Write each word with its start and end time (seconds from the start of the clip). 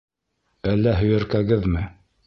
Әллә 0.71 0.95
һөйәркәгеҙме? 1.03 1.89